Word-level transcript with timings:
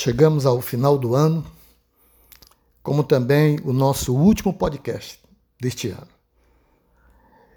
Chegamos 0.00 0.46
ao 0.46 0.62
final 0.62 0.96
do 0.96 1.16
ano, 1.16 1.44
como 2.84 3.02
também 3.02 3.58
o 3.64 3.72
nosso 3.72 4.14
último 4.14 4.54
podcast 4.54 5.18
deste 5.60 5.88
ano. 5.88 6.06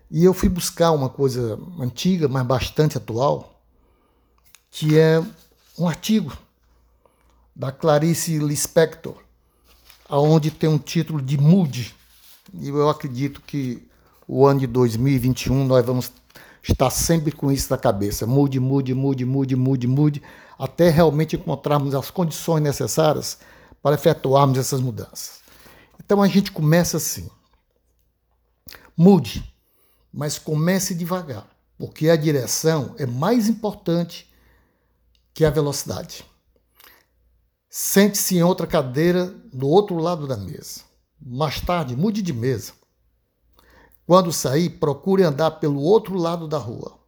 E 0.09 0.25
eu 0.25 0.33
fui 0.33 0.49
buscar 0.49 0.89
uma 0.89 1.07
coisa 1.07 1.59
antiga, 1.79 2.27
mas 2.27 2.43
bastante 2.43 2.97
atual, 2.97 3.61
que 4.71 4.97
é 4.97 5.23
um 5.77 5.87
artigo 5.87 6.35
da 7.55 7.71
Clarice 7.71 8.39
Lispector, 8.39 9.17
aonde 10.09 10.49
tem 10.49 10.67
um 10.67 10.79
título 10.79 11.21
de 11.21 11.37
Mude. 11.37 11.95
E 12.55 12.69
eu 12.69 12.89
acredito 12.89 13.39
que 13.45 13.87
o 14.27 14.47
ano 14.47 14.61
de 14.61 14.65
2021 14.65 15.63
nós 15.63 15.85
vamos 15.85 16.11
estar 16.63 16.89
sempre 16.89 17.31
com 17.31 17.51
isso 17.51 17.71
na 17.71 17.77
cabeça. 17.77 18.25
Mude, 18.25 18.59
mude, 18.59 18.95
mude, 18.95 19.25
mude, 19.25 19.55
mude, 19.55 19.87
mude, 19.87 20.23
até 20.61 20.91
realmente 20.91 21.35
encontrarmos 21.35 21.95
as 21.95 22.11
condições 22.11 22.61
necessárias 22.61 23.39
para 23.81 23.95
efetuarmos 23.95 24.59
essas 24.59 24.79
mudanças. 24.79 25.39
Então 25.99 26.21
a 26.21 26.27
gente 26.27 26.51
começa 26.51 26.97
assim. 26.97 27.27
Mude, 28.95 29.43
mas 30.13 30.37
comece 30.37 30.93
devagar, 30.93 31.49
porque 31.79 32.09
a 32.11 32.15
direção 32.15 32.93
é 32.99 33.07
mais 33.07 33.49
importante 33.49 34.31
que 35.33 35.43
a 35.43 35.49
velocidade. 35.49 36.23
Sente-se 37.67 38.37
em 38.37 38.43
outra 38.43 38.67
cadeira 38.67 39.33
do 39.51 39.67
outro 39.67 39.97
lado 39.97 40.27
da 40.27 40.37
mesa. 40.37 40.81
Mais 41.19 41.59
tarde, 41.59 41.95
mude 41.95 42.21
de 42.21 42.33
mesa. 42.33 42.73
Quando 44.05 44.31
sair, 44.31 44.69
procure 44.69 45.23
andar 45.23 45.51
pelo 45.51 45.81
outro 45.81 46.15
lado 46.15 46.47
da 46.47 46.59
rua. 46.59 46.99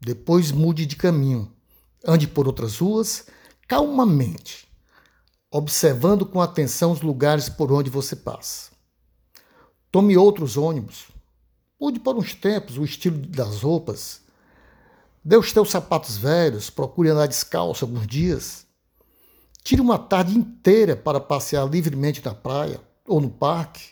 Depois 0.00 0.50
mude 0.50 0.86
de 0.86 0.96
caminho. 0.96 1.52
Ande 2.06 2.26
por 2.26 2.46
outras 2.46 2.78
ruas, 2.78 3.26
calmamente, 3.66 4.68
observando 5.50 6.24
com 6.24 6.40
atenção 6.40 6.92
os 6.92 7.00
lugares 7.00 7.48
por 7.48 7.72
onde 7.72 7.90
você 7.90 8.14
passa. 8.14 8.70
Tome 9.90 10.16
outros 10.16 10.56
ônibus. 10.56 11.06
Mude 11.80 12.00
por 12.00 12.16
uns 12.16 12.34
tempos 12.34 12.76
o 12.76 12.84
estilo 12.84 13.18
das 13.18 13.62
roupas. 13.62 14.20
Dê 15.24 15.36
os 15.36 15.52
teus 15.52 15.70
sapatos 15.70 16.16
velhos, 16.16 16.70
procure 16.70 17.08
andar 17.08 17.26
descalço 17.26 17.84
alguns 17.84 18.06
dias. 18.06 18.66
Tire 19.62 19.80
uma 19.80 19.98
tarde 19.98 20.36
inteira 20.36 20.96
para 20.96 21.20
passear 21.20 21.68
livremente 21.68 22.24
na 22.24 22.34
praia 22.34 22.80
ou 23.06 23.20
no 23.20 23.30
parque, 23.30 23.90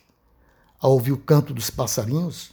a 0.81 0.89
ouvir 0.89 1.13
o 1.13 1.19
canto 1.19 1.53
dos 1.53 1.71
passarinhos. 1.71 2.51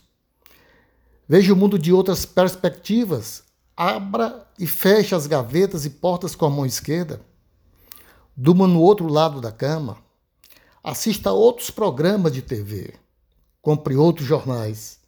Veja 1.27 1.53
o 1.53 1.55
mundo 1.55 1.79
de 1.79 1.91
outras 1.91 2.25
perspectivas. 2.25 3.43
Abra 3.75 4.47
e 4.59 4.67
feche 4.67 5.15
as 5.15 5.25
gavetas 5.25 5.83
e 5.83 5.89
portas 5.89 6.35
com 6.35 6.45
a 6.45 6.49
mão 6.49 6.65
esquerda. 6.65 7.21
Durma 8.35 8.67
no 8.67 8.79
outro 8.79 9.07
lado 9.07 9.41
da 9.41 9.51
cama. 9.51 9.97
Assista 10.83 11.31
a 11.31 11.33
outros 11.33 11.71
programas 11.71 12.31
de 12.31 12.41
TV. 12.41 12.93
Compre 13.61 13.95
outros 13.95 14.27
jornais. 14.27 14.99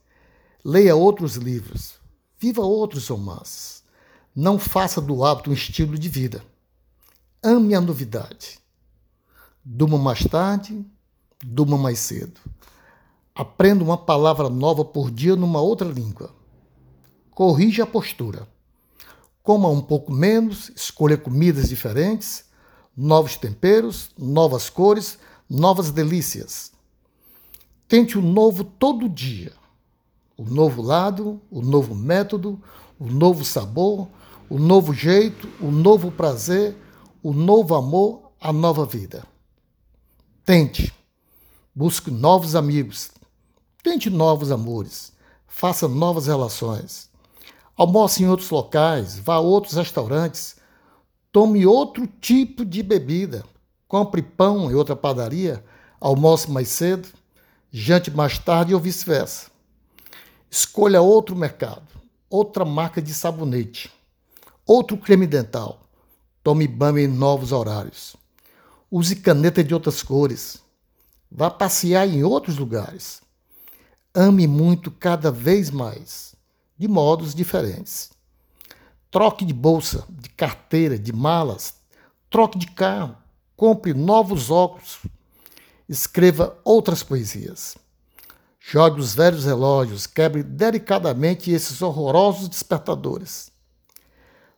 Leia 0.64 0.96
outros 0.96 1.36
livros. 1.36 1.96
Viva 2.40 2.62
outros 2.62 3.08
romances. 3.08 3.84
Não 4.36 4.58
faça 4.58 5.00
do 5.00 5.24
hábito 5.24 5.52
um 5.52 5.54
estilo 5.54 5.98
de 5.98 6.10
vida. 6.10 6.44
Ame 7.44 7.76
a 7.76 7.82
novidade. 7.82 8.60
Durma 9.64 9.98
mais 9.98 10.24
tarde, 10.26 10.84
durma 11.44 11.78
mais 11.78 12.00
cedo. 12.00 12.40
Aprenda 13.34 13.84
uma 13.84 13.98
palavra 13.98 14.50
nova 14.50 14.84
por 14.84 15.12
dia 15.12 15.36
numa 15.36 15.62
outra 15.62 15.88
língua. 15.88 16.34
Corrija 17.30 17.84
a 17.84 17.88
postura. 17.88 18.48
Coma 19.46 19.70
um 19.70 19.80
pouco 19.80 20.12
menos, 20.12 20.72
escolha 20.76 21.16
comidas 21.16 21.70
diferentes, 21.70 22.46
novos 22.98 23.38
temperos, 23.38 24.10
novas 24.18 24.72
cores, 24.72 25.20
novas 25.48 25.92
delícias. 25.92 26.72
Tente 27.88 28.18
o 28.18 28.24
novo 28.24 28.64
todo 28.64 29.08
dia. 29.08 29.54
O 30.36 30.46
novo 30.46 30.82
lado, 30.82 31.40
o 31.52 31.62
novo 31.62 31.94
método, 31.94 32.60
o 33.00 33.06
novo 33.06 33.46
sabor, 33.46 34.08
o 34.50 34.58
novo 34.58 34.92
jeito, 34.96 35.48
o 35.62 35.70
novo 35.70 36.10
prazer, 36.10 36.76
o 37.22 37.32
novo 37.32 37.76
amor, 37.76 38.32
a 38.42 38.52
nova 38.52 38.84
vida. 38.84 39.28
Tente, 40.44 40.92
busque 41.74 42.10
novos 42.10 42.56
amigos, 42.56 43.12
tente 43.84 44.10
novos 44.10 44.52
amores, 44.52 45.14
faça 45.48 45.88
novas 45.88 46.26
relações. 46.26 47.14
Almoce 47.78 48.24
em 48.24 48.28
outros 48.28 48.50
locais, 48.50 49.20
vá 49.20 49.36
a 49.36 49.40
outros 49.40 49.74
restaurantes, 49.74 50.56
tome 51.32 51.66
outro 51.66 52.08
tipo 52.08 52.64
de 52.64 52.82
bebida, 52.82 53.44
compre 53.88 54.22
pão 54.22 54.72
em 54.72 54.74
outra 54.74 54.96
padaria, 54.96 55.64
almoce 56.00 56.50
mais 56.50 56.70
cedo, 56.70 57.08
jante 57.72 58.10
mais 58.10 58.38
tarde 58.38 58.74
ou 58.74 58.80
vice-versa. 58.80 59.52
Escolha 60.50 61.02
outro 61.02 61.36
mercado, 61.36 61.88
outra 62.30 62.64
marca 62.64 63.02
de 63.02 63.14
sabonete, 63.14 63.92
outro 64.66 64.96
creme 64.98 65.28
dental 65.28 65.86
Tome 66.46 66.68
banho 66.68 67.00
em 67.00 67.08
novos 67.08 67.52
horários. 67.52 68.16
Use 68.92 69.16
caneta 69.16 69.64
de 69.64 69.74
outras 69.74 70.04
cores. 70.04 70.62
Vá 71.32 71.50
passear 71.50 72.08
em 72.08 72.24
outros 72.24 72.60
lugares. 72.60 73.20
Ame 74.14 74.46
muito 74.46 74.92
cada 74.92 75.32
vez 75.32 75.72
mais, 75.72 76.35
de 76.78 76.88
modos 76.88 77.34
diferentes. 77.34 78.12
Troque 79.10 79.46
de 79.46 79.54
bolsa, 79.54 80.06
de 80.10 80.30
carteira, 80.30 80.98
de 80.98 81.14
malas. 81.14 81.76
Troque 82.30 82.58
de 82.58 82.68
carro. 82.68 83.16
Compre 83.56 83.94
novos 83.94 84.52
óculos. 84.52 85.00
Escreva 85.88 86.58
outras 86.64 87.04
poesias. 87.04 87.78
Jogue 88.60 89.00
os 89.00 89.14
velhos 89.14 89.46
relógios, 89.46 90.08
quebre 90.08 90.42
delicadamente 90.42 91.52
esses 91.52 91.84
horrorosos 91.84 92.50
despertadores. 92.50 93.52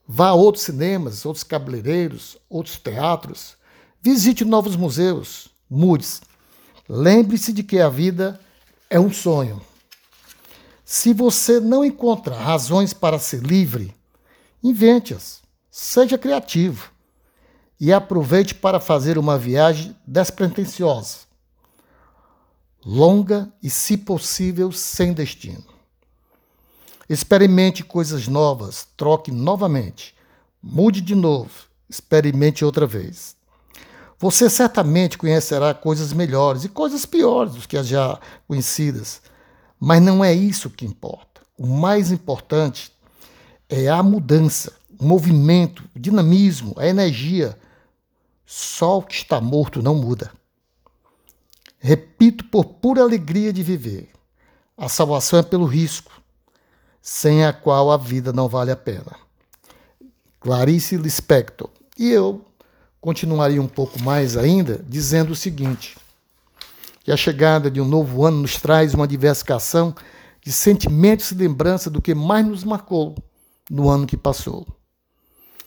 Vá 0.08 0.30
a 0.30 0.34
outros 0.34 0.64
cinemas, 0.64 1.26
outros 1.26 1.44
cabeleireiros, 1.44 2.38
outros 2.50 2.78
teatros. 2.78 3.58
Visite 4.02 4.46
novos 4.46 4.78
museus. 4.78 5.50
Mude-se. 5.70 6.22
Lembre-se 6.88 7.52
de 7.52 7.62
que 7.62 7.80
a 7.80 7.90
vida 7.90 8.40
é 8.90 8.98
um 8.98 9.12
sonho. 9.12 9.62
Se 10.90 11.14
você 11.14 11.59
não 11.59 11.84
encontra 11.84 12.34
razões 12.34 12.94
para 12.94 13.20
ser 13.20 13.42
livre, 13.42 13.94
invente-as. 14.64 15.42
Seja 15.70 16.18
criativo. 16.18 16.94
E 17.78 17.92
aproveite 17.92 18.56
para 18.56 18.80
fazer 18.80 19.18
uma 19.18 19.38
viagem 19.38 19.94
despretensiosa, 20.08 21.18
longa 22.86 23.52
e, 23.62 23.70
se 23.70 23.98
possível, 23.98 24.72
sem 24.72 25.12
destino. 25.12 25.66
Experimente 27.09 27.84
coisas 27.84 28.30
novas, 28.30 28.88
troque 28.96 29.30
novamente, 29.30 30.16
mude 30.64 31.02
de 31.02 31.16
novo, 31.16 31.52
experimente 31.90 32.64
outra 32.64 32.88
vez. 32.88 33.36
Você 34.18 34.50
certamente 34.50 35.18
conhecerá 35.18 35.74
coisas 35.74 36.14
melhores 36.14 36.64
e 36.64 36.69
coisas 36.69 37.06
piores 37.06 37.56
do 37.56 37.68
que 37.68 37.75
as 37.75 37.88
já 37.88 38.18
conhecidas, 38.48 39.22
mas 39.80 40.02
não 40.02 40.24
é 40.24 40.34
isso 40.34 40.70
que 40.70 40.86
importa. 40.86 41.42
O 41.58 41.68
mais 41.68 42.12
importante 42.12 42.92
é 43.70 43.88
a 43.88 44.02
mudança, 44.02 44.74
o 45.00 45.06
movimento, 45.06 45.84
o 45.96 46.00
dinamismo, 46.00 46.74
a 46.78 46.88
energia. 46.88 47.58
Só 48.46 49.00
o 49.00 49.04
que 49.04 49.16
está 49.16 49.42
morto 49.42 49.82
não 49.82 49.96
muda. 49.96 50.32
Repito 51.80 52.46
por 52.46 52.66
pura 52.66 53.02
alegria 53.02 53.52
de 53.52 53.62
viver. 53.62 54.10
A 54.78 54.88
salvação 54.88 55.40
é 55.40 55.44
pelo 55.44 55.66
risco 55.66 56.12
sem 57.02 57.46
a 57.46 57.54
qual 57.54 57.92
a 57.92 57.98
vida 57.98 58.34
não 58.34 58.48
vale 58.48 58.72
a 58.72 58.76
pena. 58.76 59.16
Clarice 60.40 60.98
Lispector. 60.98 61.70
E 61.98 62.10
eu 62.10 62.46
continuaria 63.00 63.62
um 63.62 63.68
pouco 63.68 64.01
mais 64.01 64.36
ainda, 64.36 64.84
dizendo 64.88 65.31
o 65.31 65.36
seguinte: 65.36 65.98
que 67.07 67.12
a 67.13 67.15
chegada 67.15 67.71
de 67.71 67.80
um 67.80 67.88
novo 67.88 68.25
ano 68.25 68.42
nos 68.42 68.57
traz 68.57 68.94
uma 68.94 69.07
diversificação 69.07 69.95
de 70.44 70.51
sentimentos 70.51 71.31
e 71.31 71.36
lembrança 71.36 71.89
do 71.89 72.01
que 72.01 72.13
mais 72.13 72.45
nos 72.45 72.65
marcou 72.65 73.15
no 73.71 73.89
ano 73.89 74.06
que 74.06 74.18
passou. 74.18 74.68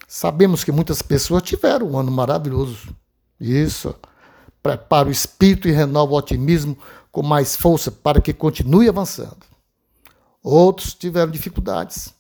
Sabemos 0.06 0.62
que 0.62 0.70
muitas 0.70 1.00
pessoas 1.00 1.42
tiveram 1.42 1.92
um 1.92 1.98
ano 1.98 2.12
maravilhoso. 2.12 2.94
Isso. 3.40 3.94
Prepara 4.62 5.08
o 5.08 5.10
espírito 5.10 5.66
e 5.66 5.72
renova 5.72 6.12
o 6.12 6.18
otimismo 6.18 6.76
com 7.10 7.22
mais 7.22 7.56
força 7.56 7.90
para 7.90 8.20
que 8.20 8.34
continue 8.34 8.86
avançando. 8.86 9.46
Outros 10.42 10.92
tiveram 10.92 11.32
dificuldades 11.32 12.12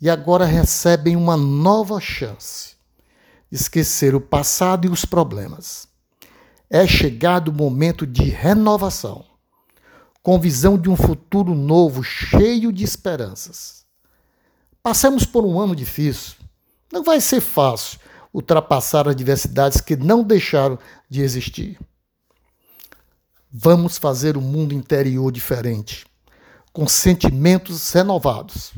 e 0.00 0.08
agora 0.08 0.44
recebem 0.44 1.16
uma 1.16 1.36
nova 1.36 2.00
chance 2.00 2.76
de 3.50 3.58
esquecer 3.58 4.14
o 4.14 4.20
passado 4.20 4.86
e 4.86 4.90
os 4.90 5.04
problemas. 5.04 5.88
É 6.70 6.86
chegado 6.86 7.48
o 7.48 7.54
momento 7.54 8.06
de 8.06 8.24
renovação, 8.24 9.24
com 10.22 10.38
visão 10.38 10.76
de 10.76 10.90
um 10.90 10.96
futuro 10.96 11.54
novo, 11.54 12.02
cheio 12.02 12.70
de 12.70 12.84
esperanças. 12.84 13.86
Passamos 14.82 15.24
por 15.24 15.46
um 15.46 15.58
ano 15.58 15.74
difícil. 15.74 16.34
Não 16.92 17.02
vai 17.02 17.20
ser 17.20 17.40
fácil. 17.40 17.98
ultrapassar 18.34 19.08
adversidades 19.08 19.80
que 19.80 19.96
não 19.96 20.22
deixaram 20.22 20.78
de 21.08 21.22
existir. 21.22 21.80
Vamos 23.50 23.96
fazer 23.96 24.36
um 24.36 24.42
mundo 24.42 24.74
interior 24.74 25.32
diferente, 25.32 26.04
com 26.70 26.86
sentimentos 26.86 27.90
renovados, 27.90 28.74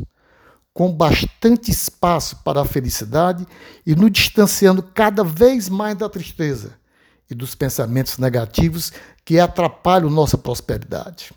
com 0.73 0.93
bastante 0.93 1.73
espaço 1.73 2.37
para 2.45 2.61
a 2.63 2.65
felicidade 2.65 3.45
e 3.85 3.97
nos 3.97 4.13
distanciando 4.13 4.85
cada 4.85 5.25
vez 5.25 5.69
mais 5.69 5.97
da 5.97 6.09
tristeza 6.09 6.80
e 7.31 7.35
dos 7.35 7.55
pensamentos 7.55 8.19
negativos 8.19 8.93
que 9.25 9.39
atrapalham 9.39 10.11
nossa 10.11 10.37
prosperidade. 10.37 11.33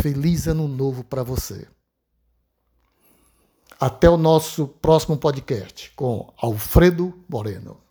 Feliz 0.00 0.48
ano 0.48 0.66
novo 0.66 1.04
para 1.04 1.22
você. 1.22 1.68
Até 3.78 4.08
o 4.08 4.16
nosso 4.16 4.66
próximo 4.66 5.16
podcast 5.16 5.92
com 5.94 6.32
Alfredo 6.40 7.22
Moreno. 7.28 7.83